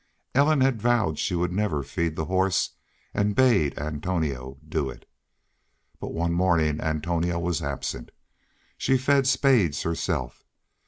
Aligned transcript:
Ellen 0.33 0.61
had 0.61 0.81
vowed 0.81 1.19
she 1.19 1.35
would 1.35 1.51
never 1.53 1.83
feed 1.83 2.15
the 2.15 2.25
horse 2.25 2.71
and 3.13 3.35
bade 3.35 3.77
Antonio 3.77 4.57
do 4.67 4.89
it. 4.89 5.07
But 5.99 6.11
one 6.11 6.33
morning 6.33 6.81
Antonio 6.81 7.37
was 7.37 7.61
absent. 7.61 8.09
She 8.79 8.97
fed 8.97 9.27
Spades 9.27 9.83
herself. 9.83 10.43